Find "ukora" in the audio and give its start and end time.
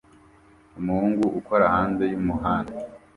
1.39-1.65